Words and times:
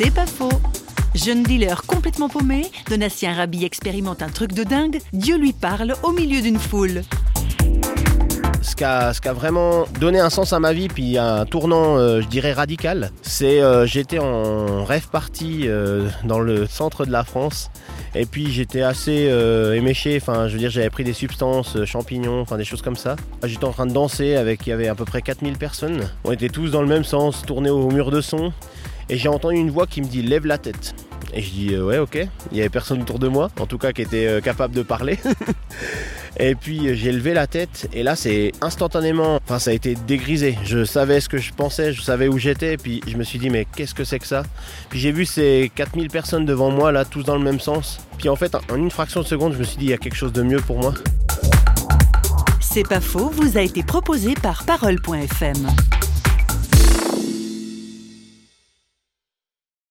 C'est 0.00 0.14
pas 0.14 0.26
faux. 0.26 0.52
Jeune 1.16 1.42
dealer 1.42 1.82
complètement 1.84 2.28
paumé, 2.28 2.66
Donatien 2.88 3.34
Rabi 3.34 3.64
expérimente 3.64 4.22
un 4.22 4.28
truc 4.28 4.52
de 4.52 4.62
dingue, 4.62 5.00
Dieu 5.12 5.36
lui 5.36 5.52
parle 5.52 5.94
au 6.04 6.12
milieu 6.12 6.40
d'une 6.40 6.60
foule. 6.60 7.02
Ce 8.62 8.76
qui, 8.76 8.84
a, 8.84 9.12
vraiment 9.32 9.86
donné 9.98 10.20
un 10.20 10.30
sens 10.30 10.52
à 10.52 10.60
ma 10.60 10.72
vie, 10.72 10.86
puis 10.86 11.18
un 11.18 11.44
tournant, 11.46 11.96
euh, 11.96 12.20
je 12.20 12.28
dirais, 12.28 12.52
radical, 12.52 13.10
c'est 13.22 13.60
euh, 13.60 13.86
j'étais 13.86 14.20
en 14.20 14.84
rêve 14.84 15.08
party 15.08 15.62
euh, 15.64 16.08
dans 16.22 16.38
le 16.38 16.68
centre 16.68 17.04
de 17.04 17.10
la 17.10 17.24
France. 17.24 17.68
Et 18.14 18.24
puis 18.24 18.52
j'étais 18.52 18.82
assez 18.82 19.28
éméché, 19.74 20.18
enfin 20.22 20.46
je 20.46 20.52
veux 20.52 20.58
dire 20.58 20.70
j'avais 20.70 20.90
pris 20.90 21.04
des 21.04 21.12
substances, 21.12 21.84
champignons, 21.84 22.40
enfin 22.40 22.56
des 22.56 22.64
choses 22.64 22.82
comme 22.82 22.96
ça. 22.96 23.16
J'étais 23.42 23.64
en 23.64 23.72
train 23.72 23.86
de 23.86 23.92
danser 23.92 24.36
avec, 24.36 24.64
il 24.66 24.70
y 24.70 24.72
avait 24.72 24.88
à 24.88 24.94
peu 24.94 25.04
près 25.04 25.22
4000 25.22 25.58
personnes. 25.58 26.08
On 26.24 26.30
était 26.30 26.48
tous 26.48 26.70
dans 26.70 26.82
le 26.82 26.88
même 26.88 27.04
sens, 27.04 27.42
tournés 27.44 27.70
au 27.70 27.90
mur 27.90 28.12
de 28.12 28.20
son. 28.20 28.52
Et 29.10 29.16
j'ai 29.16 29.28
entendu 29.28 29.56
une 29.56 29.70
voix 29.70 29.86
qui 29.86 30.02
me 30.02 30.06
dit 30.06 30.22
lève 30.22 30.46
la 30.46 30.58
tête. 30.58 30.94
Et 31.34 31.42
je 31.42 31.50
dis 31.50 31.74
euh, 31.74 31.84
ouais 31.84 31.98
ok, 31.98 32.16
il 32.16 32.54
n'y 32.54 32.60
avait 32.60 32.68
personne 32.68 33.02
autour 33.02 33.18
de 33.18 33.28
moi, 33.28 33.50
en 33.60 33.66
tout 33.66 33.78
cas 33.78 33.92
qui 33.92 34.02
était 34.02 34.26
euh, 34.26 34.40
capable 34.40 34.74
de 34.74 34.82
parler. 34.82 35.18
et 36.38 36.54
puis 36.54 36.88
euh, 36.88 36.94
j'ai 36.94 37.12
levé 37.12 37.34
la 37.34 37.46
tête 37.46 37.88
et 37.92 38.02
là 38.02 38.16
c'est 38.16 38.52
instantanément, 38.62 39.38
enfin 39.44 39.58
ça 39.58 39.70
a 39.70 39.74
été 39.74 39.94
dégrisé. 39.94 40.56
Je 40.64 40.84
savais 40.84 41.20
ce 41.20 41.28
que 41.28 41.38
je 41.38 41.52
pensais, 41.52 41.92
je 41.92 42.00
savais 42.00 42.28
où 42.28 42.38
j'étais, 42.38 42.76
puis 42.76 43.02
je 43.06 43.16
me 43.16 43.24
suis 43.24 43.38
dit 43.38 43.50
mais 43.50 43.66
qu'est-ce 43.76 43.94
que 43.94 44.04
c'est 44.04 44.18
que 44.18 44.26
ça? 44.26 44.42
Puis 44.88 44.98
j'ai 44.98 45.12
vu 45.12 45.26
ces 45.26 45.70
4000 45.74 46.08
personnes 46.08 46.46
devant 46.46 46.70
moi 46.70 46.92
là, 46.92 47.04
tous 47.04 47.24
dans 47.24 47.36
le 47.36 47.44
même 47.44 47.60
sens. 47.60 47.98
Puis 48.16 48.28
en 48.28 48.36
fait 48.36 48.54
en 48.54 48.76
une 48.76 48.90
fraction 48.90 49.20
de 49.20 49.26
seconde 49.26 49.52
je 49.52 49.58
me 49.58 49.64
suis 49.64 49.76
dit 49.76 49.84
il 49.86 49.90
y 49.90 49.94
a 49.94 49.98
quelque 49.98 50.16
chose 50.16 50.32
de 50.32 50.42
mieux 50.42 50.60
pour 50.60 50.78
moi. 50.78 50.94
C'est 52.60 52.88
pas 52.88 53.00
faux 53.00 53.30
vous 53.30 53.58
a 53.58 53.60
été 53.60 53.82
proposé 53.82 54.34
par 54.34 54.64
Parole.fm. 54.64 55.66